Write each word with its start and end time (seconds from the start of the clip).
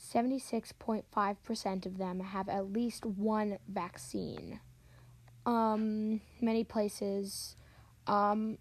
76.5% 0.00 1.86
of 1.86 1.98
them 1.98 2.20
have 2.20 2.48
at 2.48 2.72
least 2.72 3.04
one 3.04 3.58
vaccine. 3.68 4.60
Um, 5.44 6.20
many 6.40 6.64
places 6.64 7.56
um, 8.06 8.58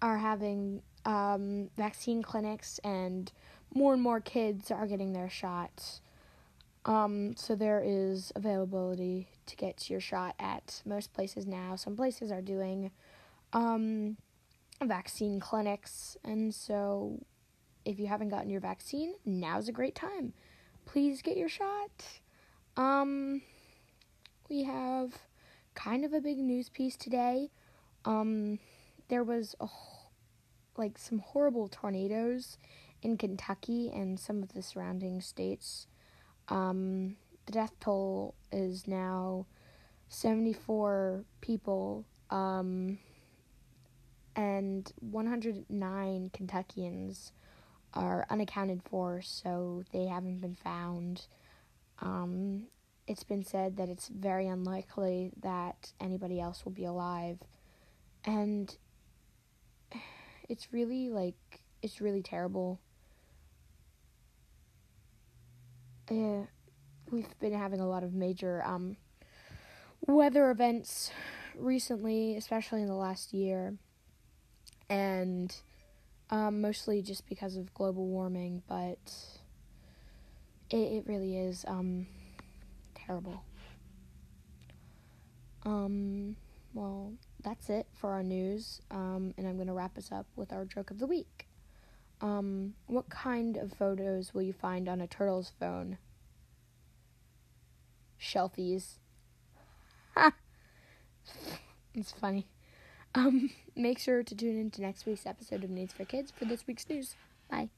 are 0.00 0.18
having 0.18 0.82
um, 1.04 1.70
vaccine 1.76 2.22
clinics, 2.22 2.78
and 2.84 3.30
more 3.74 3.92
and 3.92 4.02
more 4.02 4.20
kids 4.20 4.70
are 4.70 4.86
getting 4.86 5.12
their 5.12 5.30
shots. 5.30 6.00
Um, 6.84 7.36
so 7.36 7.54
there 7.54 7.82
is 7.84 8.32
availability 8.34 9.28
to 9.46 9.56
get 9.56 9.90
your 9.90 10.00
shot 10.00 10.34
at 10.38 10.82
most 10.86 11.12
places 11.12 11.46
now. 11.46 11.76
Some 11.76 11.96
places 11.96 12.32
are 12.32 12.40
doing 12.40 12.90
um, 13.52 14.16
vaccine 14.82 15.40
clinics, 15.40 16.16
and 16.24 16.54
so 16.54 17.20
if 17.84 17.98
you 17.98 18.06
haven't 18.06 18.30
gotten 18.30 18.50
your 18.50 18.60
vaccine, 18.60 19.14
now's 19.24 19.68
a 19.68 19.72
great 19.72 19.94
time. 19.94 20.32
Please 20.86 21.22
get 21.22 21.36
your 21.36 21.48
shot. 21.48 21.90
Um, 22.76 23.42
we 24.48 24.64
have 24.64 25.18
kind 25.74 26.04
of 26.04 26.12
a 26.12 26.20
big 26.20 26.38
news 26.38 26.68
piece 26.68 26.96
today. 26.96 27.50
Um, 28.04 28.58
there 29.08 29.22
was 29.22 29.54
a 29.60 29.68
like 30.76 30.96
some 30.96 31.18
horrible 31.18 31.68
tornadoes 31.68 32.56
in 33.02 33.16
Kentucky 33.16 33.90
and 33.92 34.18
some 34.18 34.42
of 34.42 34.52
the 34.52 34.62
surrounding 34.62 35.20
states. 35.20 35.86
Um, 36.48 37.16
the 37.46 37.52
death 37.52 37.72
toll 37.80 38.34
is 38.52 38.86
now 38.86 39.46
74 40.08 41.24
people, 41.40 42.04
um, 42.30 42.98
and 44.36 44.92
109 45.00 46.30
Kentuckians 46.32 47.32
are 47.94 48.26
unaccounted 48.30 48.82
for, 48.82 49.20
so 49.22 49.82
they 49.92 50.06
haven't 50.06 50.40
been 50.40 50.54
found. 50.54 51.26
Um, 52.00 52.66
it's 53.06 53.24
been 53.24 53.44
said 53.44 53.76
that 53.76 53.88
it's 53.88 54.08
very 54.08 54.46
unlikely 54.46 55.32
that 55.42 55.92
anybody 56.00 56.40
else 56.40 56.64
will 56.64 56.72
be 56.72 56.84
alive. 56.84 57.38
And 58.24 58.74
it's 60.48 60.72
really 60.72 61.08
like 61.08 61.34
it's 61.82 62.00
really 62.00 62.22
terrible. 62.22 62.78
Uh, 66.10 66.42
we've 67.12 67.38
been 67.38 67.52
having 67.52 67.78
a 67.78 67.88
lot 67.88 68.02
of 68.02 68.12
major 68.12 68.64
um, 68.64 68.96
weather 70.06 70.50
events 70.50 71.12
recently, 71.56 72.36
especially 72.36 72.82
in 72.82 72.88
the 72.88 72.94
last 72.94 73.32
year, 73.32 73.76
and 74.88 75.54
um, 76.30 76.60
mostly 76.60 77.00
just 77.00 77.28
because 77.28 77.56
of 77.56 77.72
global 77.74 78.06
warming. 78.06 78.62
But 78.68 78.98
it 80.68 80.76
it 80.76 81.06
really 81.06 81.36
is 81.36 81.64
um, 81.68 82.08
terrible. 82.96 83.44
Um, 85.64 86.34
well, 86.74 87.12
that's 87.44 87.70
it 87.70 87.86
for 87.92 88.10
our 88.10 88.24
news, 88.24 88.80
um, 88.90 89.32
and 89.38 89.46
I'm 89.46 89.54
going 89.54 89.68
to 89.68 89.74
wrap 89.74 89.96
us 89.96 90.10
up 90.10 90.26
with 90.34 90.52
our 90.52 90.64
joke 90.64 90.90
of 90.90 90.98
the 90.98 91.06
week. 91.06 91.49
Um, 92.20 92.74
what 92.86 93.08
kind 93.08 93.56
of 93.56 93.72
photos 93.72 94.34
will 94.34 94.42
you 94.42 94.52
find 94.52 94.88
on 94.88 95.00
a 95.00 95.06
turtle's 95.06 95.52
phone? 95.58 95.98
Shelfies. 98.20 98.98
Ha! 100.14 100.32
it's 101.94 102.12
funny. 102.12 102.46
Um, 103.14 103.50
make 103.76 103.98
sure 103.98 104.22
to 104.22 104.34
tune 104.34 104.58
in 104.58 104.70
to 104.72 104.82
next 104.82 105.06
week's 105.06 105.26
episode 105.26 105.64
of 105.64 105.70
News 105.70 105.92
for 105.92 106.04
Kids 106.04 106.32
for 106.36 106.44
this 106.44 106.66
week's 106.66 106.88
news. 106.88 107.16
Bye. 107.50 107.70